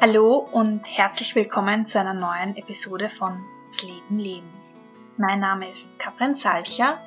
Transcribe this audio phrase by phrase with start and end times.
[0.00, 4.48] Hallo und herzlich willkommen zu einer neuen Episode von Das Leben leben.
[5.16, 7.00] Mein Name ist Katrin Salcher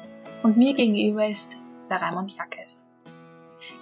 [0.44, 1.56] und mir gegenüber ist
[1.90, 2.92] der Raimund Jackes.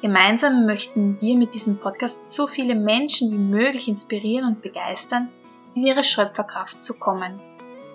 [0.03, 5.29] Gemeinsam möchten wir mit diesem Podcast so viele Menschen wie möglich inspirieren und begeistern,
[5.73, 7.41] in ihre Schöpferkraft zu kommen,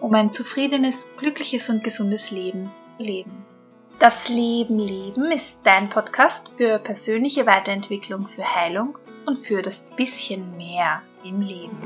[0.00, 3.53] um ein zufriedenes, glückliches und gesundes Leben zu leben.
[4.00, 10.56] Das Leben leben ist dein Podcast für persönliche Weiterentwicklung, für Heilung und für das bisschen
[10.56, 11.78] mehr im Leben.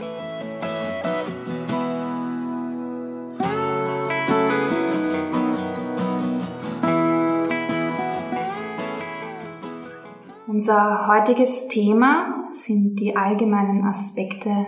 [10.47, 14.67] Unser heutiges Thema sind die allgemeinen Aspekte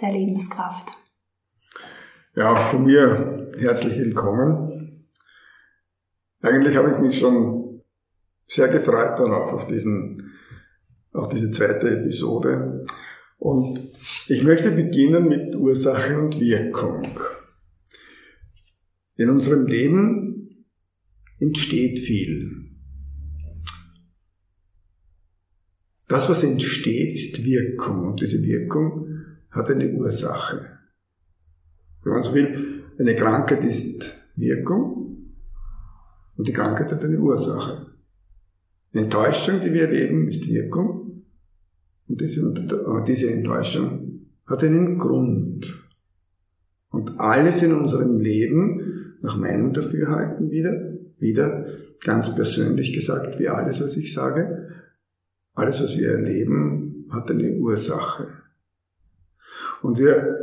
[0.00, 0.90] der Lebenskraft.
[2.34, 4.71] Ja, auch von mir herzlich willkommen.
[6.42, 7.82] Eigentlich habe ich mich schon
[8.46, 10.32] sehr gefreut darauf, auf diesen,
[11.12, 12.84] auf diese zweite Episode.
[13.38, 13.78] Und
[14.28, 17.02] ich möchte beginnen mit Ursache und Wirkung.
[19.16, 20.66] In unserem Leben
[21.38, 22.50] entsteht viel.
[26.08, 29.06] Das, was entsteht, ist Wirkung und diese Wirkung
[29.50, 30.78] hat eine Ursache.
[32.02, 35.11] Wenn man so will, eine Krankheit ist Wirkung
[36.42, 37.86] und die Krankheit hat eine Ursache.
[38.92, 41.22] Enttäuschung, die wir erleben, ist Wirkung
[42.08, 42.52] und diese,
[43.06, 45.88] diese Enttäuschung hat einen Grund.
[46.90, 50.72] Und alles in unserem Leben, nach meinem Dafürhalten wieder,
[51.18, 51.64] wieder
[52.04, 54.68] ganz persönlich gesagt, wie alles, was ich sage,
[55.54, 58.26] alles, was wir erleben, hat eine Ursache.
[59.80, 60.40] Und wir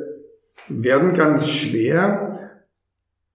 [0.70, 2.62] werden ganz schwer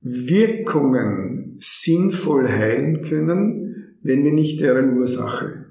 [0.01, 5.67] Wirkungen sinnvoll heilen können, wenn wir nicht deren Ursache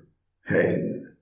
[0.47, 1.17] heilen.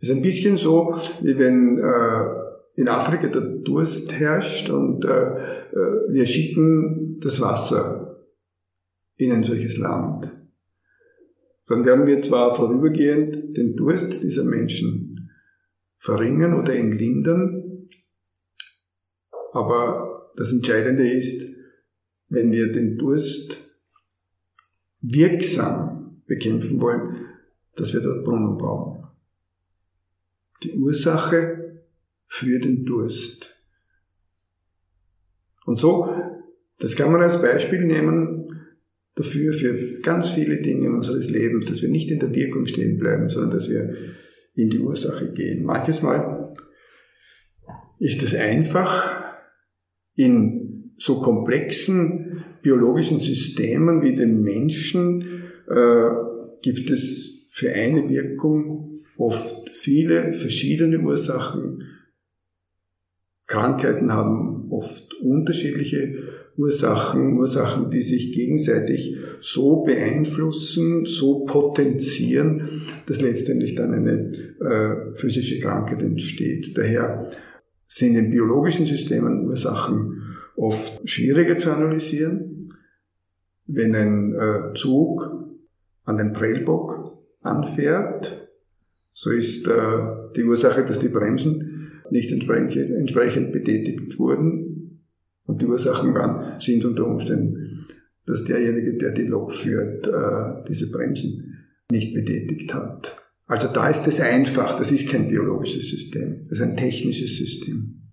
[0.00, 5.08] Es ist ein bisschen so, wie wenn äh, in Afrika der Durst herrscht und äh,
[5.08, 8.24] äh wir schicken das Wasser
[9.16, 10.30] in ein solches Land
[11.66, 15.30] dann werden wir zwar vorübergehend den Durst dieser Menschen
[15.98, 17.88] verringern oder ihn lindern,
[19.52, 21.53] aber das Entscheidende ist,
[22.34, 23.70] wenn wir den Durst
[25.00, 27.26] wirksam bekämpfen wollen,
[27.76, 29.06] dass wir dort Brunnen bauen.
[30.62, 31.82] Die Ursache
[32.26, 33.54] für den Durst.
[35.66, 36.08] Und so,
[36.78, 38.66] das kann man als Beispiel nehmen,
[39.14, 43.28] dafür für ganz viele Dinge unseres Lebens, dass wir nicht in der Wirkung stehen bleiben,
[43.28, 43.94] sondern dass wir
[44.54, 45.64] in die Ursache gehen.
[45.64, 46.54] Manches Mal
[47.98, 49.22] ist es einfach,
[50.16, 50.63] in
[50.96, 56.10] so komplexen biologischen Systemen wie dem Menschen äh,
[56.62, 61.82] gibt es für eine Wirkung oft viele verschiedene Ursachen.
[63.46, 66.16] Krankheiten haben oft unterschiedliche
[66.56, 74.30] Ursachen, Ursachen, die sich gegenseitig so beeinflussen, so potenzieren, dass letztendlich dann eine
[74.60, 76.76] äh, physische Krankheit entsteht.
[76.78, 77.30] Daher
[77.86, 80.13] sind in biologischen Systemen Ursachen
[80.56, 82.68] oft schwieriger zu analysieren.
[83.66, 85.22] Wenn ein äh, Zug
[86.04, 88.48] an den Prellbock anfährt,
[89.12, 89.72] so ist äh,
[90.36, 94.74] die Ursache, dass die Bremsen nicht entsprechend, betätigt wurden,
[95.46, 97.86] und die Ursachen waren, sind unter Umständen,
[98.26, 103.16] dass derjenige, der die Lok führt, äh, diese Bremsen nicht betätigt hat.
[103.46, 108.03] Also da ist es einfach, das ist kein biologisches System, das ist ein technisches System.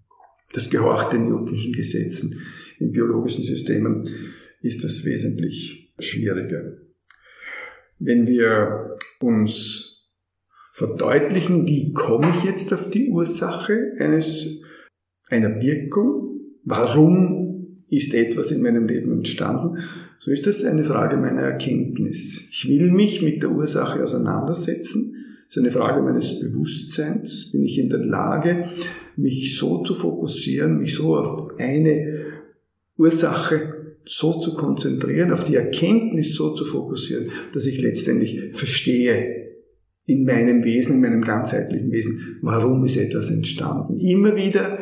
[0.54, 2.42] Das gehorcht den Newtonschen Gesetzen.
[2.78, 4.08] In biologischen Systemen
[4.60, 6.78] ist das wesentlich schwieriger.
[8.00, 10.10] Wenn wir uns
[10.74, 14.64] verdeutlichen, wie komme ich jetzt auf die Ursache eines,
[15.30, 16.32] einer Wirkung,
[16.64, 19.80] Warum ist etwas in meinem Leben entstanden?
[20.20, 22.48] So ist das eine Frage meiner Erkenntnis.
[22.52, 25.21] Ich will mich mit der Ursache auseinandersetzen.
[25.52, 27.52] Ist eine Frage meines Bewusstseins.
[27.52, 28.70] Bin ich in der Lage,
[29.18, 32.24] mich so zu fokussieren, mich so auf eine
[32.98, 39.58] Ursache so zu konzentrieren, auf die Erkenntnis so zu fokussieren, dass ich letztendlich verstehe
[40.06, 44.00] in meinem Wesen, in meinem ganzheitlichen Wesen, warum ist etwas entstanden.
[44.00, 44.80] Immer wieder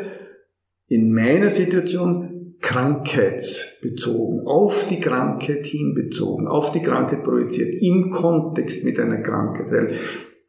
[0.88, 9.00] in meiner Situation krankheitsbezogen, auf die Krankheit hinbezogen, auf die Krankheit projiziert, im Kontext mit
[9.00, 9.96] einer Krankheit, weil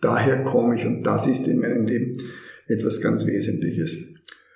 [0.01, 2.19] daher komme ich und das ist in meinem Leben
[2.67, 3.99] etwas ganz Wesentliches.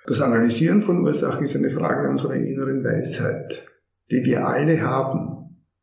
[0.07, 3.65] Das Analysieren von Ursachen ist eine Frage unserer inneren Weisheit,
[4.11, 5.35] die wir alle haben.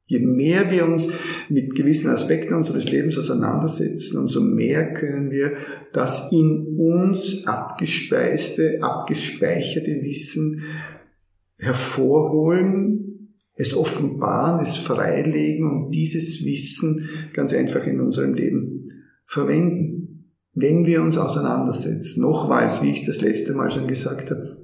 [0.05, 1.09] Je mehr wir uns
[1.49, 5.57] mit gewissen Aspekten unseres Lebens auseinandersetzen, umso mehr können wir
[5.93, 10.63] das in uns abgespeiste, abgespeicherte Wissen
[11.57, 13.13] hervorholen,
[13.55, 18.72] es offenbaren, es freilegen und dieses Wissen ganz einfach in unserem Leben
[19.33, 20.31] verwenden.
[20.55, 24.59] Wenn wir uns auseinandersetzen, nochmals, wie ich es das letzte Mal schon gesagt habe,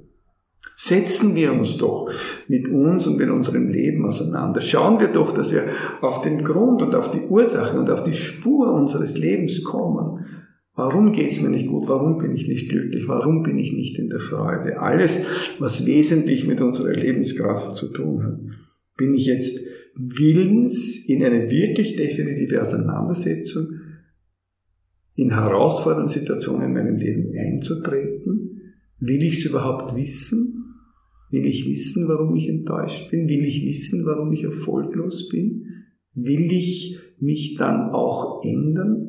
[0.81, 2.09] Setzen wir uns doch
[2.47, 4.61] mit uns und mit unserem Leben auseinander.
[4.61, 5.65] Schauen wir doch, dass wir
[6.03, 10.25] auf den Grund und auf die Ursachen und auf die Spur unseres Lebens kommen.
[10.77, 11.89] Warum geht's mir nicht gut?
[11.89, 13.09] Warum bin ich nicht glücklich?
[13.09, 14.81] Warum bin ich nicht in der Freude?
[14.81, 15.23] Alles,
[15.59, 18.39] was wesentlich mit unserer Lebenskraft zu tun hat.
[18.97, 19.59] Bin ich jetzt
[19.97, 23.81] willens, in eine wirklich definitive Auseinandersetzung
[25.19, 28.73] in herausfordernden Situationen in meinem Leben einzutreten?
[29.01, 30.77] Will ich es überhaupt wissen?
[31.31, 33.29] Will ich wissen, warum ich enttäuscht bin?
[33.29, 35.67] Will ich wissen, warum ich erfolglos bin?
[36.15, 39.08] Will ich mich dann auch ändern?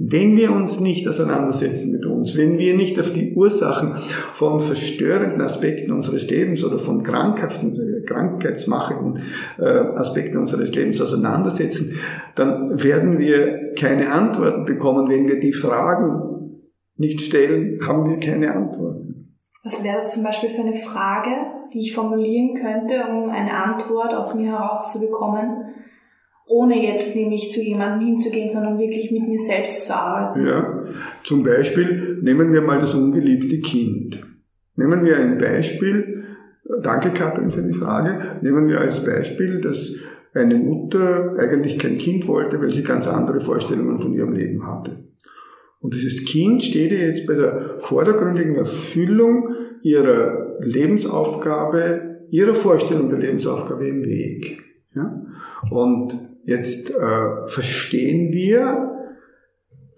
[0.00, 3.96] Wenn wir uns nicht auseinandersetzen mit uns, wenn wir nicht auf die Ursachen
[4.32, 9.24] von verstörenden Aspekten unseres Lebens oder von krankhaften, krankheitsmachenden
[9.58, 11.98] äh, Aspekten unseres Lebens auseinandersetzen,
[12.36, 15.10] dann werden wir keine Antworten bekommen.
[15.10, 16.60] Wenn wir die Fragen
[16.94, 19.36] nicht stellen, haben wir keine Antworten.
[19.64, 21.30] Was wäre das zum Beispiel für eine Frage,
[21.74, 25.74] die ich formulieren könnte, um eine Antwort aus mir herauszubekommen,
[26.48, 30.46] ohne jetzt nämlich zu jemandem hinzugehen, sondern wirklich mit mir selbst zu arbeiten?
[30.46, 30.84] Ja,
[31.22, 34.22] zum Beispiel nehmen wir mal das ungeliebte Kind.
[34.76, 36.24] Nehmen wir ein Beispiel,
[36.82, 40.00] danke Katrin für die Frage, nehmen wir als Beispiel, dass
[40.34, 45.04] eine Mutter eigentlich kein Kind wollte, weil sie ganz andere Vorstellungen von ihrem Leben hatte.
[45.80, 53.18] Und dieses Kind steht ihr jetzt bei der vordergründigen Erfüllung ihrer Lebensaufgabe, ihrer Vorstellung der
[53.18, 54.62] Lebensaufgabe im Weg.
[54.94, 55.24] Ja?
[55.70, 58.94] Und jetzt äh, verstehen wir,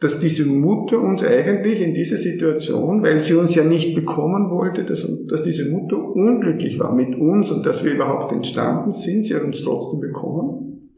[0.01, 4.85] dass diese Mutter uns eigentlich in dieser Situation, weil sie uns ja nicht bekommen wollte,
[4.85, 9.35] dass, dass diese Mutter unglücklich war mit uns und dass wir überhaupt entstanden sind, sie
[9.35, 10.91] hat uns trotzdem bekommen.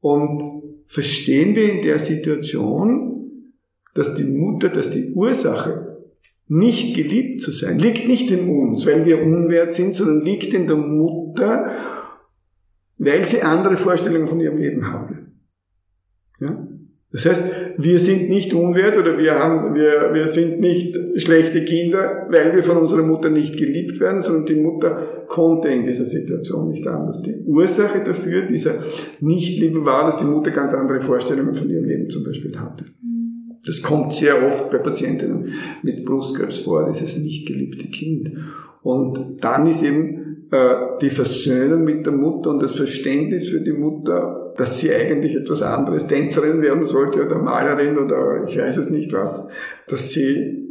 [0.00, 0.42] Und
[0.86, 3.52] verstehen wir in der Situation,
[3.94, 5.92] dass die Mutter, dass die Ursache,
[6.48, 10.66] nicht geliebt zu sein, liegt nicht in uns, weil wir unwert sind, sondern liegt in
[10.66, 11.70] der Mutter,
[13.04, 15.32] weil sie andere Vorstellungen von ihrem Leben haben.
[16.40, 16.68] Ja?
[17.10, 17.42] Das heißt,
[17.76, 22.62] wir sind nicht unwert oder wir, haben, wir, wir sind nicht schlechte Kinder, weil wir
[22.62, 27.20] von unserer Mutter nicht geliebt werden, sondern die Mutter konnte in dieser Situation nicht anders.
[27.20, 28.76] Die Ursache dafür, dieser
[29.20, 32.86] Nichtliebe war, dass die Mutter ganz andere Vorstellungen von ihrem Leben zum Beispiel hatte.
[33.66, 35.52] Das kommt sehr oft bei Patientinnen
[35.82, 38.32] mit Brustkrebs vor, dieses nicht geliebte Kind.
[38.80, 40.31] Und dann ist eben
[41.00, 45.62] die Versöhnung mit der Mutter und das Verständnis für die Mutter, dass sie eigentlich etwas
[45.62, 49.48] anderes, Tänzerin werden sollte oder Malerin oder ich weiß es nicht was,
[49.88, 50.62] dass sie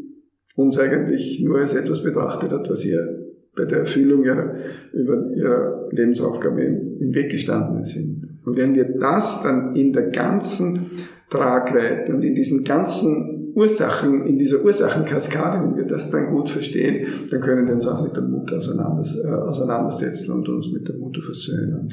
[0.56, 4.56] uns eigentlich nur als etwas betrachtet hat, was ihr bei der Erfüllung ihrer,
[4.94, 8.40] ihrer Lebensaufgabe im, im Weg gestanden sind.
[8.46, 10.92] Und wenn wir das dann in der ganzen
[11.30, 17.08] Tragweite und in diesen ganzen Ursachen, in dieser Ursachenkaskade, wenn wir das dann gut verstehen,
[17.30, 21.22] dann können wir uns auch mit der Mutter äh, auseinandersetzen und uns mit der Mutter
[21.22, 21.90] versöhnen.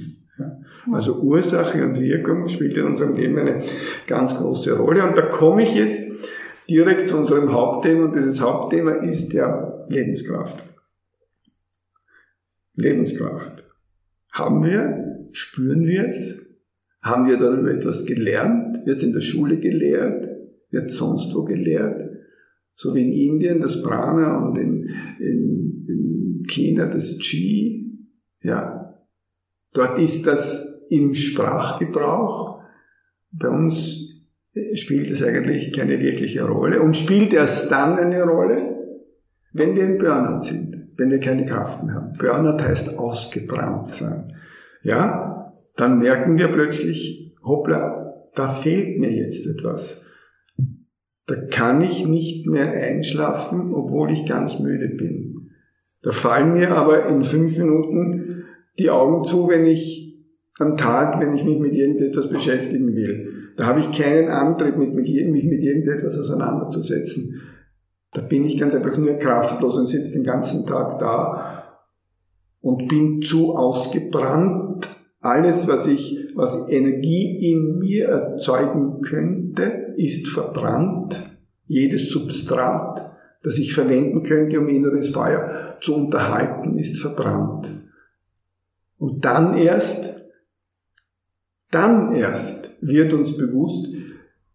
[0.92, 3.62] Also Ursache und Wirkung spielt in unserem Leben eine
[4.06, 5.06] ganz große Rolle.
[5.06, 6.02] Und da komme ich jetzt
[6.70, 10.62] direkt zu unserem Hauptthema und dieses Hauptthema ist ja Lebenskraft.
[12.74, 13.64] Lebenskraft.
[14.30, 15.28] Haben wir?
[15.32, 16.46] Spüren wir es?
[17.02, 18.86] Haben wir darüber etwas gelernt?
[18.86, 20.27] Wird es in der Schule gelehrt?
[20.70, 22.00] Wird sonst wo gelehrt?
[22.75, 28.06] So wie in Indien das Prana und in, in, in China das Chi.
[28.40, 28.94] Ja.
[29.72, 32.60] Dort ist das im Sprachgebrauch.
[33.32, 34.28] Bei uns
[34.75, 38.56] spielt es eigentlich keine wirkliche Rolle und spielt erst dann eine Rolle,
[39.52, 42.12] wenn wir im Burnout sind, wenn wir keine Kraft mehr haben.
[42.18, 44.32] Burnout heißt ausgebrannt sein.
[44.82, 50.04] Ja, dann merken wir plötzlich, hoppla, da fehlt mir jetzt etwas.
[51.28, 55.50] Da kann ich nicht mehr einschlafen, obwohl ich ganz müde bin.
[56.00, 58.44] Da fallen mir aber in fünf Minuten
[58.78, 60.25] die Augen zu, wenn ich
[60.58, 63.52] am Tag, wenn ich mich mit irgendetwas beschäftigen will.
[63.58, 67.42] Da habe ich keinen Antrieb, mit, mit, mich mit irgendetwas auseinanderzusetzen.
[68.12, 71.76] Da bin ich ganz einfach nur kraftlos und sitze den ganzen Tag da
[72.62, 74.88] und bin zu ausgebrannt,
[75.20, 81.22] alles, was ich, was Energie in mir erzeugen könnte, ist verbrannt.
[81.66, 87.70] Jedes Substrat, das ich verwenden könnte, um inneres Feuer zu unterhalten, ist verbrannt.
[88.96, 90.22] Und dann erst,
[91.70, 93.94] dann erst wird uns bewusst,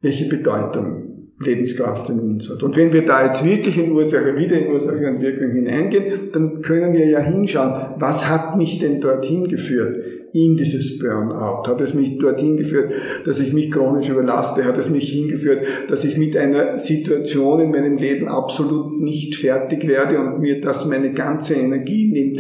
[0.02, 1.13] welche Bedeutung
[1.46, 2.64] Lebenskraft in uns hat.
[2.64, 6.62] Und wenn wir da jetzt wirklich in Ursache, wieder in Ursache und Wirkung hineingehen, dann
[6.62, 9.98] können wir ja hinschauen, was hat mich denn dorthin geführt?
[10.34, 11.68] In dieses Burnout?
[11.68, 12.92] Hat es mich dorthin geführt,
[13.24, 14.64] dass ich mich chronisch überlaste?
[14.66, 19.88] Hat es mich hingeführt, dass ich mit einer Situation in meinem Leben absolut nicht fertig
[19.88, 22.40] werde und mir das meine ganze Energie nimmt?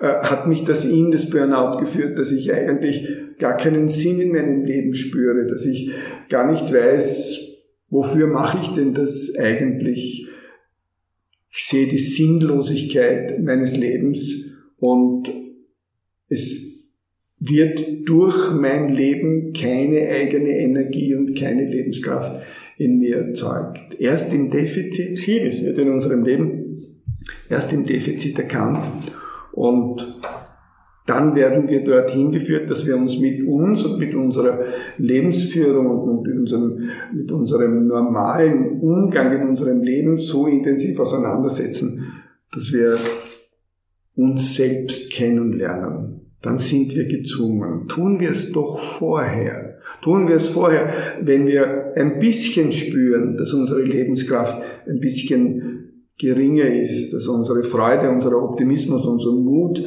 [0.00, 4.32] Äh, hat mich das in das Burnout geführt, dass ich eigentlich gar keinen Sinn in
[4.32, 5.90] meinem Leben spüre, dass ich
[6.28, 7.51] gar nicht weiß,
[7.92, 10.26] wofür mache ich denn das eigentlich?
[11.50, 15.30] Ich sehe die Sinnlosigkeit meines Lebens und
[16.28, 16.88] es
[17.38, 22.42] wird durch mein Leben keine eigene Energie und keine Lebenskraft
[22.78, 24.00] in mir erzeugt.
[24.00, 26.74] Erst im Defizit, vieles wird in unserem Leben
[27.50, 28.88] erst im Defizit erkannt
[29.52, 30.11] und
[31.06, 34.60] dann werden wir dorthin geführt, dass wir uns mit uns und mit unserer
[34.98, 42.12] Lebensführung und mit unserem, mit unserem normalen Umgang in unserem Leben so intensiv auseinandersetzen,
[42.54, 42.98] dass wir
[44.14, 46.20] uns selbst kennenlernen.
[46.40, 47.88] Dann sind wir gezwungen.
[47.88, 49.78] Tun wir es doch vorher.
[50.02, 56.66] Tun wir es vorher, wenn wir ein bisschen spüren, dass unsere Lebenskraft ein bisschen geringer
[56.66, 59.84] ist, dass unsere Freude, unser Optimismus, unser Mut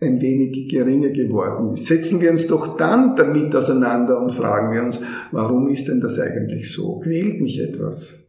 [0.00, 1.86] ein wenig geringer geworden ist.
[1.86, 6.18] Setzen wir uns doch dann damit auseinander und fragen wir uns, warum ist denn das
[6.18, 6.98] eigentlich so?
[6.98, 8.28] Quält mich etwas?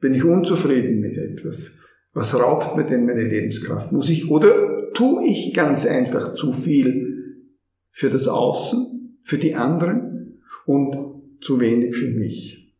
[0.00, 1.78] Bin ich unzufrieden mit etwas?
[2.14, 3.92] Was raubt mir denn meine Lebenskraft?
[3.92, 7.46] Muss ich oder tue ich ganz einfach zu viel
[7.90, 10.96] für das Außen, für die anderen und
[11.40, 12.74] zu wenig für mich?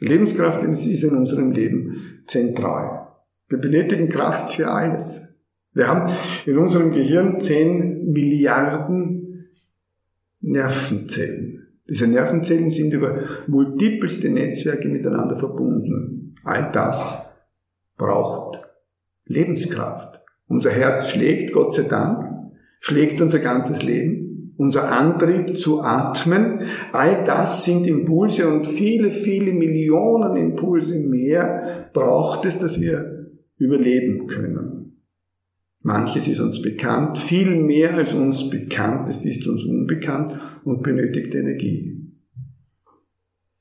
[0.00, 3.08] Lebenskraft ist in unserem Leben zentral.
[3.48, 5.27] Wir benötigen Kraft für alles.
[5.78, 6.12] Wir haben
[6.44, 9.48] in unserem Gehirn 10 Milliarden
[10.40, 11.68] Nervenzellen.
[11.88, 16.34] Diese Nervenzellen sind über multipelste Netzwerke miteinander verbunden.
[16.42, 17.32] All das
[17.96, 18.60] braucht
[19.26, 20.20] Lebenskraft.
[20.48, 22.28] Unser Herz schlägt, Gott sei Dank,
[22.80, 24.54] schlägt unser ganzes Leben.
[24.56, 32.44] Unser Antrieb zu atmen, all das sind Impulse und viele, viele Millionen Impulse mehr braucht
[32.46, 34.67] es, dass wir überleben können.
[35.82, 41.34] Manches ist uns bekannt, viel mehr als uns bekannt es ist uns unbekannt und benötigt
[41.34, 41.98] Energie.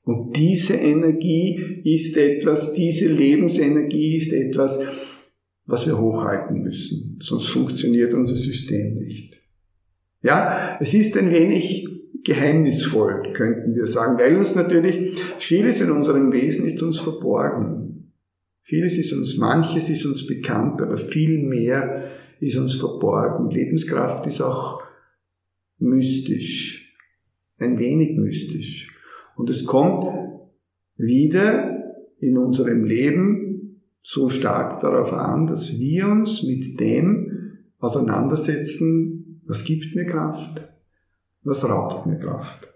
[0.04, 4.80] Und diese Energie ist etwas, diese Lebensenergie ist etwas,
[5.66, 9.38] was wir hochhalten müssen, sonst funktioniert unser System nicht.
[10.22, 11.88] Ja, es ist ein wenig
[12.24, 17.87] geheimnisvoll, könnten wir sagen, weil uns natürlich vieles in unserem Wesen ist uns verborgen.
[18.68, 23.50] Vieles ist uns, manches ist uns bekannt, aber viel mehr ist uns verborgen.
[23.50, 24.84] Lebenskraft ist auch
[25.78, 26.94] mystisch,
[27.60, 28.94] ein wenig mystisch.
[29.38, 30.14] Und es kommt
[30.98, 31.78] wieder
[32.20, 39.96] in unserem Leben so stark darauf an, dass wir uns mit dem auseinandersetzen, was gibt
[39.96, 40.74] mir Kraft,
[41.44, 42.68] was raubt mir Kraft.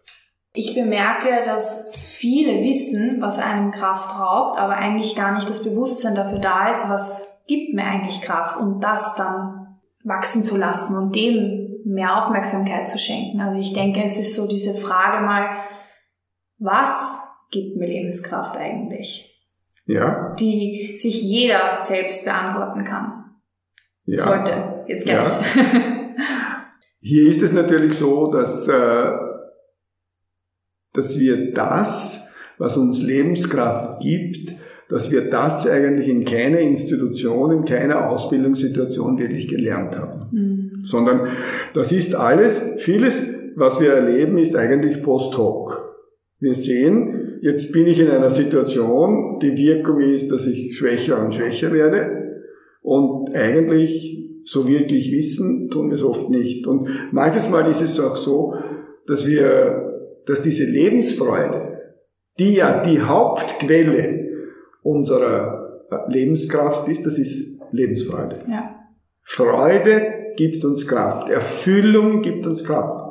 [0.53, 6.15] Ich bemerke, dass viele wissen, was einem Kraft raubt, aber eigentlich gar nicht das Bewusstsein
[6.15, 11.15] dafür da ist, was gibt mir eigentlich Kraft und das dann wachsen zu lassen und
[11.15, 13.39] dem mehr Aufmerksamkeit zu schenken.
[13.39, 15.47] Also ich denke, es ist so diese Frage mal,
[16.57, 17.17] was
[17.49, 19.27] gibt mir Lebenskraft eigentlich?
[19.85, 20.35] Ja.
[20.39, 23.25] Die sich jeder selbst beantworten kann.
[24.03, 24.23] Ja.
[24.23, 24.83] Sollte.
[24.87, 25.27] Jetzt gleich.
[25.27, 25.39] Ja.
[26.99, 29.11] Hier ist es natürlich so, dass äh,
[30.93, 34.55] dass wir das, was uns Lebenskraft gibt,
[34.89, 40.27] dass wir das eigentlich in keiner Institution, in keiner Ausbildungssituation wirklich gelernt haben.
[40.31, 40.71] Mhm.
[40.83, 41.29] Sondern
[41.73, 43.23] das ist alles, vieles,
[43.55, 45.95] was wir erleben, ist eigentlich post hoc.
[46.39, 51.33] Wir sehen, jetzt bin ich in einer Situation, die Wirkung ist, dass ich schwächer und
[51.33, 52.41] schwächer werde
[52.81, 56.67] und eigentlich so wirklich wissen, tun wir es oft nicht.
[56.67, 58.55] Und manches Mal ist es auch so,
[59.07, 59.90] dass wir
[60.25, 61.79] dass diese Lebensfreude,
[62.39, 64.29] die ja die Hauptquelle
[64.83, 68.41] unserer äh, Lebenskraft ist, das ist Lebensfreude.
[68.49, 68.75] Ja.
[69.23, 73.01] Freude gibt uns Kraft, Erfüllung gibt uns Kraft.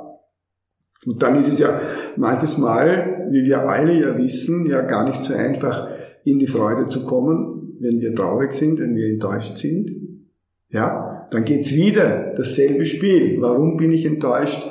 [1.07, 1.81] Und dann ist es ja
[2.17, 5.89] manches Mal, wie wir alle ja wissen, ja gar nicht so einfach,
[6.25, 9.91] in die Freude zu kommen, wenn wir traurig sind, wenn wir enttäuscht sind.
[10.69, 13.41] Ja, dann geht's wieder dasselbe Spiel.
[13.41, 14.71] Warum bin ich enttäuscht?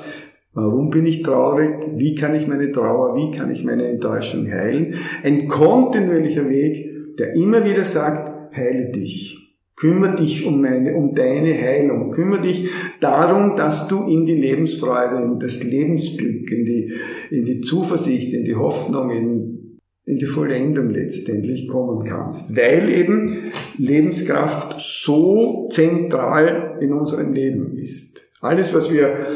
[0.62, 1.70] Warum bin ich traurig?
[1.96, 4.96] Wie kann ich meine Trauer, wie kann ich meine Enttäuschung heilen?
[5.24, 9.38] Ein kontinuierlicher Weg, der immer wieder sagt, heile dich.
[9.78, 12.12] Kümmer dich um meine, um deine Heilung.
[12.12, 16.94] Kümmer dich darum, dass du in die Lebensfreude, in das Lebensglück, in die,
[17.30, 22.58] in die Zuversicht, in die Hoffnung, in, in die Vollendung letztendlich kommen kannst.
[22.58, 28.22] Weil eben Lebenskraft so zentral in unserem Leben ist.
[28.42, 29.28] Alles, was wir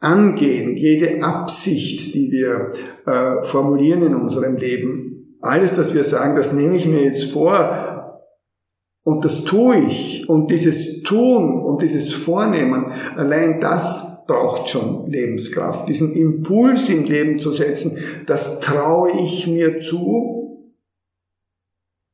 [0.00, 2.72] angehen, jede Absicht, die wir
[3.06, 7.90] äh, formulieren in unserem Leben, alles, das wir sagen, das nehme ich mir jetzt vor,
[9.02, 10.28] und das tue ich.
[10.28, 15.88] Und dieses Tun und dieses Vornehmen, allein das braucht schon Lebenskraft.
[15.88, 20.68] Diesen Impuls im Leben zu setzen, das traue ich mir zu.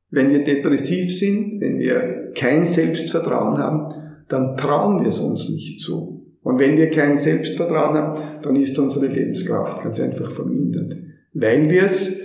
[0.09, 3.93] Wenn wir depressiv sind, wenn wir kein Selbstvertrauen haben,
[4.29, 6.16] dann trauen wir es uns nicht zu.
[6.47, 10.95] Und wenn wir kein Selbstvertrauen haben, dann ist unsere Lebenskraft ganz einfach vermindert.
[11.33, 12.21] Weil wir es,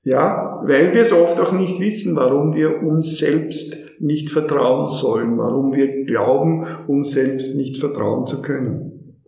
[0.00, 5.36] ja, weil wir es oft auch nicht wissen, warum wir uns selbst nicht vertrauen sollen,
[5.36, 9.18] warum wir glauben, uns selbst nicht vertrauen zu können.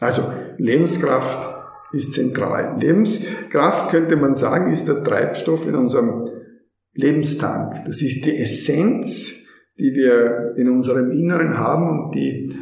[0.00, 0.20] Also
[0.58, 1.48] Lebenskraft
[1.94, 2.78] ist zentral.
[2.78, 6.28] Lebenskraft könnte man sagen, ist der Treibstoff in unserem
[6.92, 7.72] Lebenstank.
[7.86, 9.46] Das ist die Essenz,
[9.78, 12.54] die wir in unserem Inneren haben und die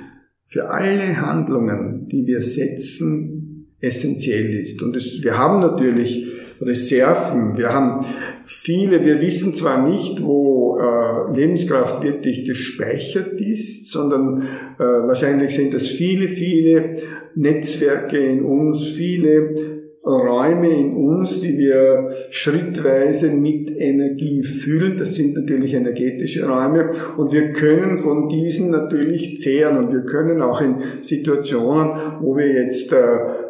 [0.49, 4.83] für alle Handlungen, die wir setzen, essentiell ist.
[4.83, 6.27] Und es, wir haben natürlich
[6.61, 7.57] Reserven.
[7.57, 8.05] Wir haben
[8.45, 14.43] viele, wir wissen zwar nicht, wo äh, Lebenskraft wirklich gespeichert ist, sondern
[14.79, 16.97] äh, wahrscheinlich sind das viele, viele
[17.35, 19.78] Netzwerke in uns, viele
[20.13, 24.97] Räume in uns, die wir schrittweise mit Energie füllen.
[24.97, 30.43] Das sind natürlich energetische Räume und wir können von diesen natürlich zehren und wir können
[30.43, 32.97] auch in Situationen, wo wir jetzt äh,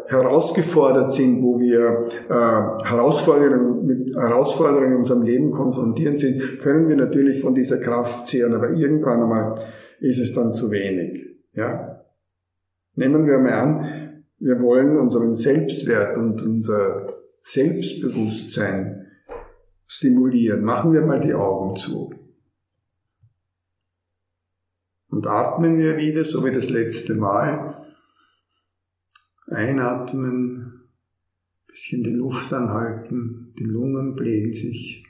[0.07, 6.97] herausgefordert sind, wo wir äh, Herausforderungen mit Herausforderungen in unserem Leben konfrontieren sind, können wir
[6.97, 9.55] natürlich von dieser Kraft zehren, aber irgendwann einmal
[10.01, 11.27] ist es dann zu wenig.
[11.53, 12.05] Ja?
[12.95, 14.08] Nehmen wir mal an,
[14.39, 19.07] wir wollen unseren Selbstwert und unser Selbstbewusstsein
[19.87, 20.63] stimulieren.
[20.63, 22.15] Machen wir mal die Augen zu.
[25.09, 27.85] Und atmen wir wieder, so wie das letzte Mal.
[29.47, 30.89] Einatmen,
[31.67, 35.05] bisschen die Luft anhalten, die Lungen blähen sich.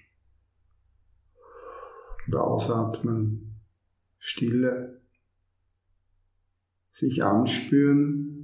[2.26, 3.60] Und ausatmen,
[4.18, 5.02] Stille,
[6.90, 8.37] sich anspüren,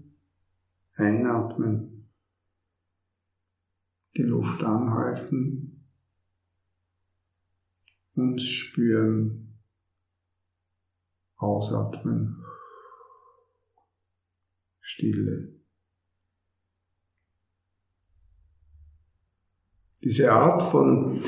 [0.94, 2.09] einatmen,
[4.16, 5.85] die Luft anhalten,
[8.14, 9.59] uns spüren,
[11.37, 12.44] ausatmen,
[14.80, 15.48] Stille.
[20.02, 21.20] Diese Art von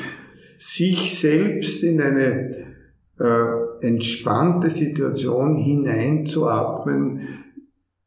[0.58, 2.76] sich selbst in eine
[3.18, 7.44] äh, entspannte Situation hineinzuatmen,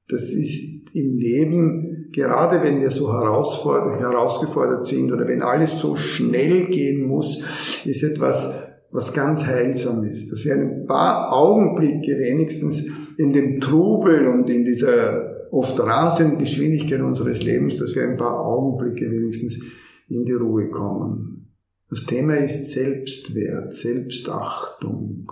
[0.07, 6.67] das ist im Leben, gerade wenn wir so herausgefordert sind oder wenn alles so schnell
[6.67, 7.43] gehen muss,
[7.85, 10.31] ist etwas, was ganz heilsam ist.
[10.31, 17.01] Dass wir ein paar Augenblicke wenigstens in dem Trubel und in dieser oft rasenden Geschwindigkeit
[17.01, 19.61] unseres Lebens, dass wir ein paar Augenblicke wenigstens
[20.07, 21.53] in die Ruhe kommen.
[21.89, 25.31] Das Thema ist Selbstwert, Selbstachtung.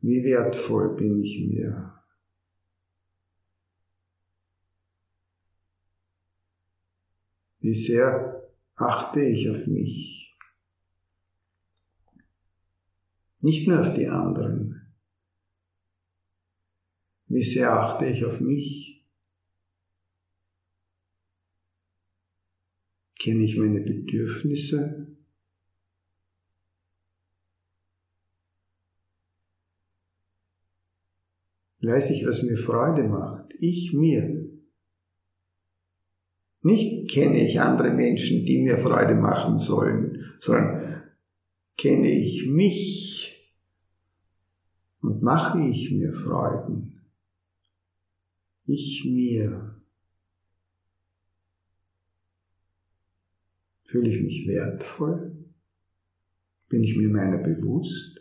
[0.00, 1.95] Wie wertvoll bin ich mir?
[7.66, 10.38] Wie sehr achte ich auf mich?
[13.42, 14.94] Nicht nur auf die anderen.
[17.26, 19.04] Wie sehr achte ich auf mich?
[23.18, 25.16] Kenne ich meine Bedürfnisse?
[31.80, 33.52] Weiß ich, was mir Freude macht?
[33.58, 34.55] Ich mir.
[36.66, 41.04] Nicht kenne ich andere Menschen, die mir Freude machen sollen, sondern
[41.78, 43.54] kenne ich mich
[45.00, 47.02] und mache ich mir Freuden.
[48.64, 49.80] Ich mir.
[53.84, 55.36] Fühle ich mich wertvoll?
[56.68, 58.20] Bin ich mir meiner bewusst?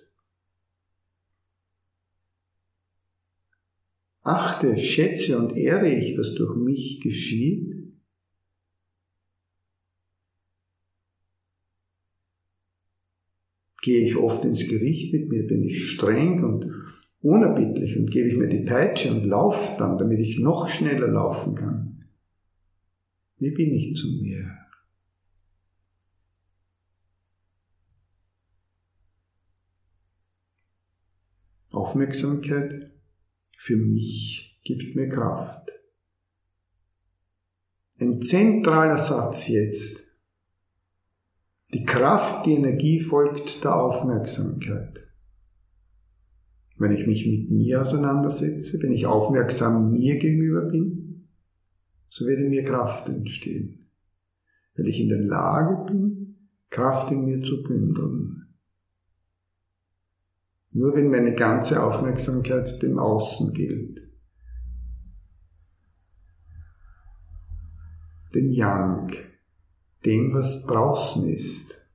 [4.22, 7.75] Achte, schätze und ehre ich, was durch mich geschieht?
[13.86, 16.66] gehe ich oft ins Gericht mit mir, bin ich streng und
[17.22, 21.54] unerbittlich und gebe ich mir die Peitsche und laufe dann, damit ich noch schneller laufen
[21.54, 22.06] kann.
[23.38, 24.58] Wie bin ich zu mir?
[31.72, 32.92] Aufmerksamkeit
[33.56, 35.74] für mich gibt mir Kraft.
[38.00, 40.05] Ein zentraler Satz jetzt
[41.76, 44.98] die Kraft, die Energie folgt der Aufmerksamkeit.
[46.78, 51.28] Wenn ich mich mit mir auseinandersetze, wenn ich aufmerksam mir gegenüber bin,
[52.08, 53.90] so wird in mir Kraft entstehen.
[54.76, 58.56] Wenn ich in der Lage bin, Kraft in mir zu bündeln.
[60.72, 64.00] Nur wenn meine ganze Aufmerksamkeit dem Außen gilt.
[68.34, 69.35] Dem Yang,
[70.06, 71.86] dem, was draußen ist.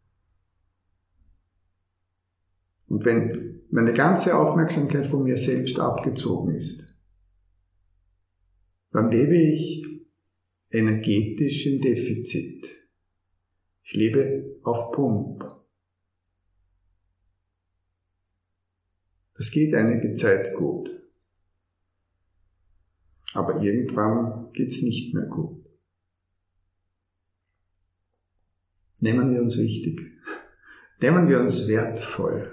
[2.89, 6.95] Und wenn meine ganze Aufmerksamkeit von mir selbst abgezogen ist,
[8.91, 9.87] dann lebe ich
[10.71, 12.67] energetisch im Defizit.
[13.85, 15.45] Ich lebe auf Pump.
[19.35, 20.91] Das geht einige Zeit gut.
[23.33, 25.60] Aber irgendwann geht's nicht mehr gut.
[29.01, 30.19] Nehmen wir uns wichtig.
[31.01, 32.53] Nehmen wir uns wertvoll.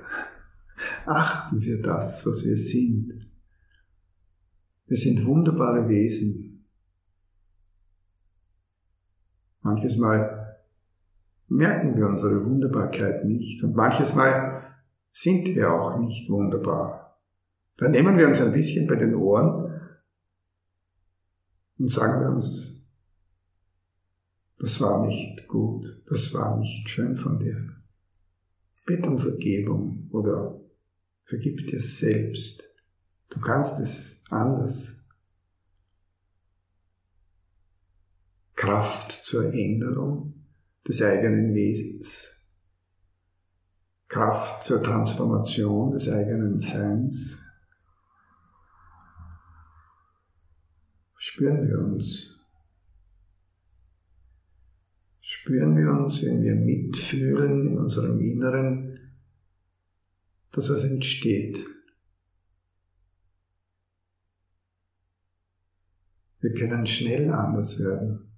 [1.05, 3.27] Achten wir das, was wir sind.
[4.85, 6.65] Wir sind wunderbare Wesen.
[9.61, 10.57] Manches Mal
[11.49, 14.75] merken wir unsere Wunderbarkeit nicht und manches Mal
[15.11, 17.19] sind wir auch nicht wunderbar.
[17.77, 19.81] Dann nehmen wir uns ein bisschen bei den Ohren
[21.79, 22.76] und sagen wir uns,
[24.59, 27.75] das war nicht gut, das war nicht schön von dir.
[28.85, 30.59] Bitte um Vergebung oder
[31.25, 32.63] vergib dir selbst.
[33.29, 35.05] Du kannst es anders.
[38.55, 40.33] Kraft zur Änderung
[40.87, 42.41] des eigenen Wesens.
[44.07, 47.43] Kraft zur Transformation des eigenen Seins.
[51.17, 52.36] Spüren wir uns.
[55.29, 59.11] Spüren wir uns, wenn wir mitfühlen in unserem Inneren,
[60.53, 61.65] dass was entsteht.
[66.39, 68.31] Wir können schnell anders werden.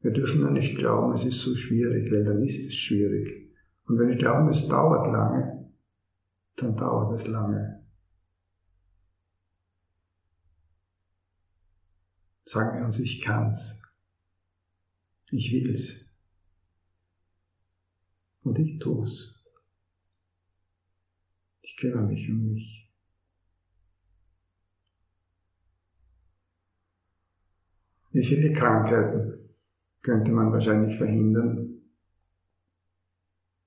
[0.00, 3.56] Wir dürfen nur nicht glauben, es ist so schwierig, weil dann ist es schwierig.
[3.86, 5.72] Und wenn wir glauben, es dauert lange,
[6.56, 7.86] dann dauert es lange.
[12.44, 13.81] Sagen wir uns, ich kann's.
[15.34, 16.04] Ich will's.
[18.42, 19.42] Und ich tu's.
[21.62, 22.92] Ich kümmere mich um mich.
[28.10, 29.48] Wie viele Krankheiten
[30.02, 31.80] könnte man wahrscheinlich verhindern.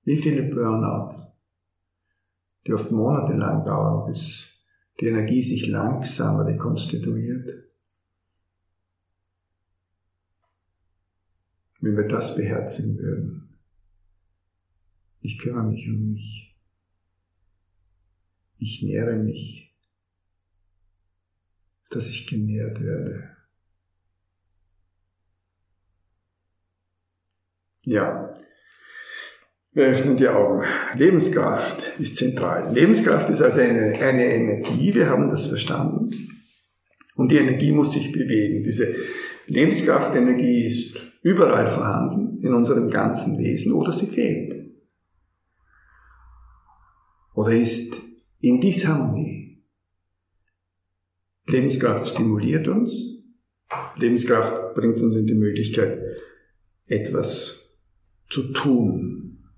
[0.04, 1.32] Wie viele Burnouts,
[2.64, 4.64] die oft monatelang dauern, bis
[5.00, 7.65] die Energie sich langsam rekonstituiert.
[11.86, 13.60] Wenn wir das beherzigen würden.
[15.20, 16.56] Ich kümmere mich um mich.
[18.58, 19.72] Ich nähre mich,
[21.90, 23.36] dass ich genährt werde.
[27.82, 28.36] Ja.
[29.70, 30.64] Wir öffnen die Augen.
[30.96, 32.74] Lebenskraft ist zentral.
[32.74, 36.10] Lebenskraft ist also eine, eine Energie, wir haben das verstanden.
[37.14, 38.64] Und die Energie muss sich bewegen.
[38.64, 38.92] Diese
[39.46, 44.72] Lebenskraftenergie ist überall vorhanden, in unserem ganzen Wesen, oder sie fehlt.
[47.34, 48.00] Oder ist
[48.38, 49.60] in Disharmonie.
[51.48, 52.92] Lebenskraft stimuliert uns.
[53.96, 56.00] Lebenskraft bringt uns in die Möglichkeit,
[56.86, 57.76] etwas
[58.28, 59.50] zu tun.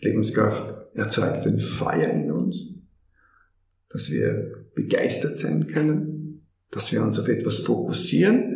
[0.00, 2.74] Lebenskraft erzeugt ein Feuer in uns,
[3.90, 8.55] dass wir begeistert sein können, dass wir uns auf etwas fokussieren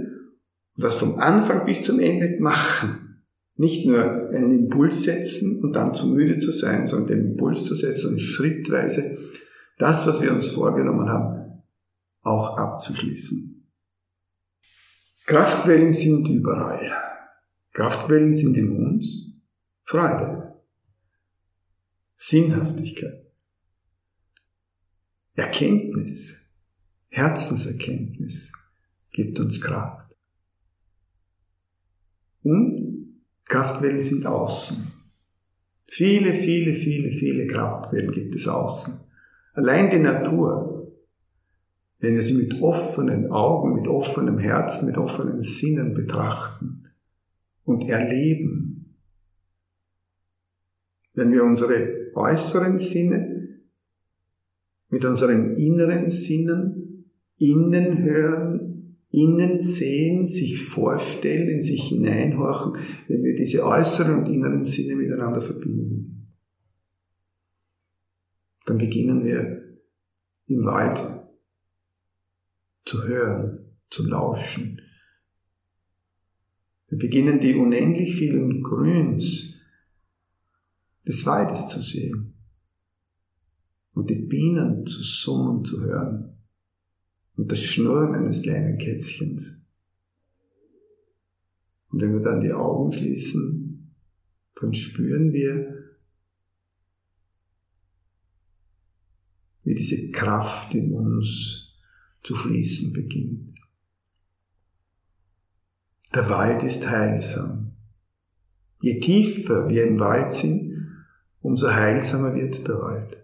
[0.81, 3.23] und das vom Anfang bis zum Ende machen.
[3.57, 7.75] Nicht nur einen Impuls setzen und dann zu müde zu sein, sondern den Impuls zu
[7.75, 9.19] setzen und schrittweise
[9.77, 11.63] das, was wir uns vorgenommen haben,
[12.23, 13.71] auch abzuschließen.
[15.27, 16.91] Kraftquellen sind überall.
[17.73, 19.35] Kraftquellen sind in uns
[19.83, 20.55] Freude,
[22.17, 23.31] Sinnhaftigkeit,
[25.35, 26.51] Erkenntnis,
[27.09, 28.51] Herzenserkenntnis
[29.11, 30.10] gibt uns Kraft.
[32.43, 34.93] Und Kraftquellen sind außen.
[35.87, 38.95] Viele, viele, viele, viele Kraftquellen gibt es außen.
[39.55, 40.93] Allein die Natur,
[41.99, 46.77] wenn wir sie mit offenen Augen, mit offenem Herzen, mit offenen Sinnen betrachten,
[47.65, 48.97] und erleben,
[51.15, 53.41] wenn wir unsere äußeren Sinne
[54.91, 58.70] mit unseren inneren Sinnen innen hören,
[59.11, 62.75] innen sehen, sich vorstellen, in sich hineinhorchen,
[63.09, 66.37] wenn wir diese äußeren und inneren Sinne miteinander verbinden.
[68.67, 69.79] Dann beginnen wir
[70.47, 71.27] im Wald
[72.85, 74.81] zu hören, zu lauschen.
[76.89, 79.61] Wir beginnen die unendlich vielen Grüns
[81.07, 82.35] des Waldes zu sehen
[83.93, 86.40] und die Bienen zu summen zu hören
[87.37, 89.63] und das Schnurren eines kleinen Kätzchens.
[91.91, 93.95] Und wenn wir dann die Augen schließen,
[94.61, 95.75] dann spüren wir,
[99.63, 101.75] wie diese Kraft in uns
[102.23, 103.59] zu fließen beginnt.
[106.15, 107.73] Der Wald ist heilsam.
[108.81, 111.05] Je tiefer wir im Wald sind,
[111.41, 113.17] umso heilsamer wird der Wald.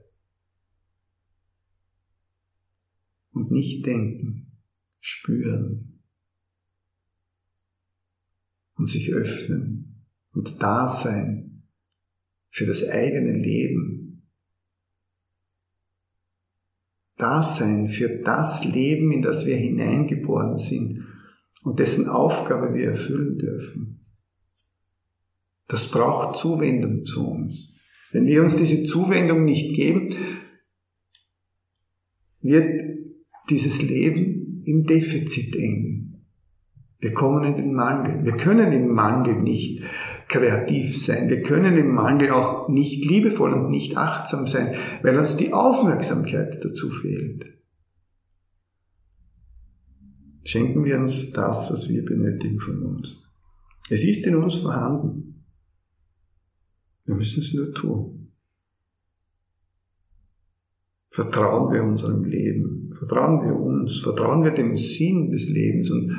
[3.37, 4.51] Und nicht denken,
[4.99, 6.01] spüren
[8.77, 11.63] und sich öffnen und da sein
[12.49, 14.27] für das eigene Leben.
[17.19, 21.05] Da sein für das Leben, in das wir hineingeboren sind
[21.63, 24.07] und dessen Aufgabe wir erfüllen dürfen.
[25.69, 27.75] Das braucht Zuwendung zu uns.
[28.13, 30.15] Wenn wir uns diese Zuwendung nicht geben,
[32.41, 32.86] wird
[33.51, 36.23] dieses Leben im Defizit eng.
[36.99, 38.25] Wir kommen in den Mangel.
[38.25, 39.83] Wir können im Mangel nicht
[40.29, 41.29] kreativ sein.
[41.29, 46.65] Wir können im Mangel auch nicht liebevoll und nicht achtsam sein, weil uns die Aufmerksamkeit
[46.65, 47.57] dazu fehlt
[50.47, 53.17] schenken wir uns das, was wir benötigen von uns.
[53.91, 55.45] Es ist in uns vorhanden.
[57.05, 58.33] Wir müssen es nur tun.
[61.11, 66.19] Vertrauen wir unserem Leben, vertrauen wir uns, vertrauen wir dem Sinn des Lebens und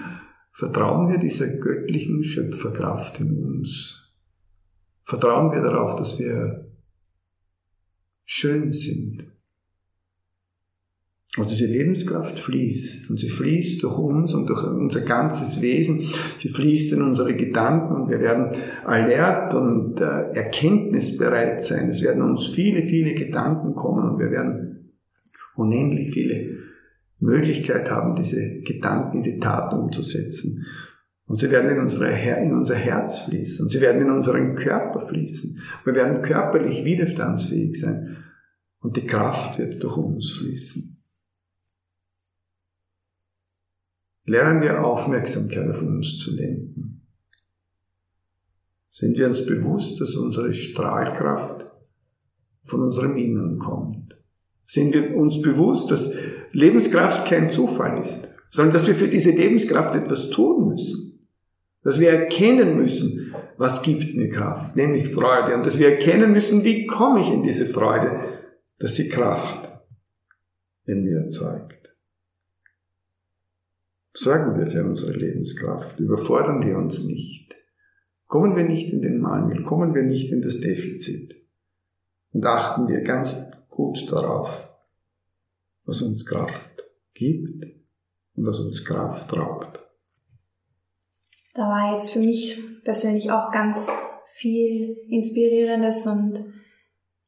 [0.51, 4.13] vertrauen wir dieser göttlichen Schöpferkraft in uns.
[5.03, 6.69] Vertrauen wir darauf, dass wir
[8.25, 9.27] schön sind,
[11.37, 13.09] und diese Lebenskraft fließt.
[13.09, 16.01] Und sie fließt durch uns und durch unser ganzes Wesen.
[16.37, 21.89] Sie fließt in unsere Gedanken und wir werden alert und äh, erkenntnisbereit sein.
[21.89, 24.89] Es werden uns viele, viele Gedanken kommen und wir werden
[25.55, 26.56] unendlich viele
[27.19, 30.65] Möglichkeit haben, diese Gedanken in die Tat umzusetzen.
[31.25, 32.09] Und sie werden in, unsere,
[32.41, 35.59] in unser Herz fließen und sie werden in unseren Körper fließen.
[35.83, 38.23] Wir werden körperlich widerstandsfähig sein
[38.79, 40.97] und die Kraft wird durch uns fließen.
[44.27, 47.07] lernen wir Aufmerksamkeit auf uns zu lenken.
[48.89, 51.65] Sind wir uns bewusst, dass unsere Strahlkraft
[52.65, 54.16] von unserem Innern kommt?
[54.69, 56.13] Sind wir uns bewusst, dass
[56.51, 61.29] Lebenskraft kein Zufall ist, sondern dass wir für diese Lebenskraft etwas tun müssen?
[61.83, 65.55] Dass wir erkennen müssen, was gibt mir Kraft, nämlich Freude.
[65.55, 68.41] Und dass wir erkennen müssen, wie komme ich in diese Freude,
[68.77, 69.71] dass sie Kraft
[70.83, 71.95] in mir erzeugt.
[74.13, 77.55] Sorgen wir für unsere Lebenskraft, überfordern wir uns nicht.
[78.25, 81.35] Kommen wir nicht in den Mangel, kommen wir nicht in das Defizit.
[82.33, 84.67] Und achten wir ganz gut darauf,
[85.85, 87.63] was uns Kraft gibt
[88.35, 89.79] und was uns Kraft raubt.
[91.53, 93.91] Da war jetzt für mich persönlich auch ganz
[94.33, 96.43] viel Inspirierendes und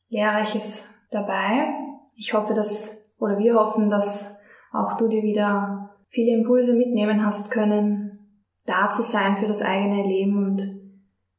[0.09, 1.67] Lehrreiches dabei.
[2.15, 4.35] Ich hoffe, dass, oder wir hoffen, dass
[4.71, 10.01] auch du dir wieder viele Impulse mitnehmen hast können, da zu sein für das eigene
[10.01, 10.79] Leben und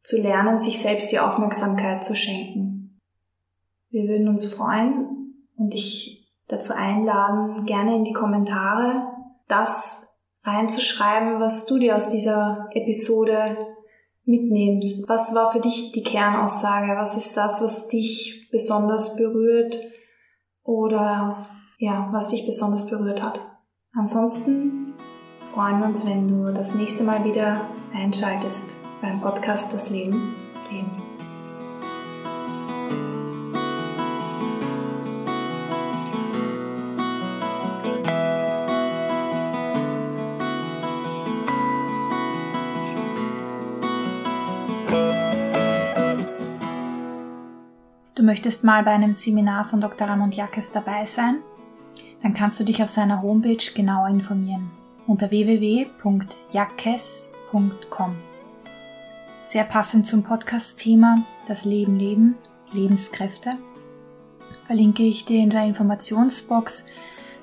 [0.04, 2.69] zu lernen, sich selbst die Aufmerksamkeit zu schenken.
[3.90, 9.02] Wir würden uns freuen und dich dazu einladen, gerne in die Kommentare
[9.48, 13.56] das reinzuschreiben, was du dir aus dieser Episode
[14.24, 15.08] mitnimmst.
[15.08, 16.96] Was war für dich die Kernaussage?
[16.96, 19.78] Was ist das, was dich besonders berührt
[20.62, 21.46] oder
[21.78, 23.40] ja, was dich besonders berührt hat?
[23.92, 24.94] Ansonsten
[25.52, 30.34] freuen wir uns, wenn du das nächste Mal wieder einschaltest beim Podcast Das Leben
[30.70, 30.99] leben.
[48.20, 50.06] Du möchtest mal bei einem Seminar von Dr.
[50.06, 51.38] Ramon Jackes dabei sein?
[52.22, 54.70] dann kannst du dich auf seiner Homepage genauer informieren
[55.06, 58.16] unter www.jackes.com.
[59.44, 62.36] Sehr passend zum Podcast-Thema Das Leben leben
[62.72, 63.56] Lebenskräfte,
[64.66, 66.84] verlinke ich dir in der Informationsbox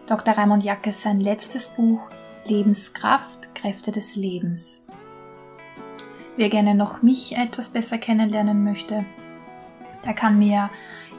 [0.05, 0.35] Dr.
[0.35, 2.01] Raimund Jackes sein letztes Buch
[2.45, 4.85] Lebenskraft, Kräfte des Lebens.
[6.35, 9.05] Wer gerne noch mich etwas besser kennenlernen möchte,
[10.07, 10.69] der kann mir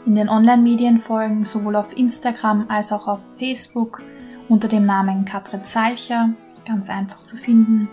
[0.07, 4.03] in den Online-Medien folgen, sowohl auf Instagram als auch auf Facebook
[4.49, 6.31] unter dem Namen Katrin Salcher,
[6.67, 7.89] ganz einfach zu finden.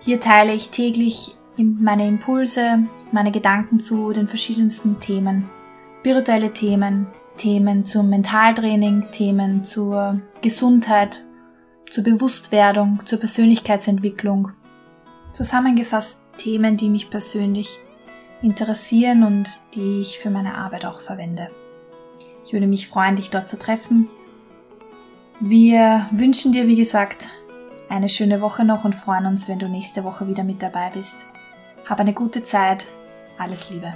[0.00, 2.80] Hier teile ich täglich meine Impulse,
[3.12, 5.48] meine Gedanken zu den verschiedensten Themen,
[5.94, 11.24] spirituelle Themen, Themen zum Mentaltraining, Themen zur Gesundheit,
[11.90, 14.50] zur Bewusstwerdung, zur Persönlichkeitsentwicklung.
[15.32, 17.78] Zusammengefasst Themen, die mich persönlich
[18.42, 21.50] interessieren und die ich für meine Arbeit auch verwende.
[22.44, 24.08] Ich würde mich freuen, dich dort zu treffen.
[25.40, 27.26] Wir wünschen dir, wie gesagt,
[27.88, 31.26] eine schöne Woche noch und freuen uns, wenn du nächste Woche wieder mit dabei bist.
[31.88, 32.86] Hab eine gute Zeit.
[33.38, 33.94] Alles Liebe.